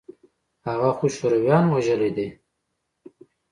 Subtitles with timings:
[0.67, 2.27] هغه خو شورويانو وژلى دى.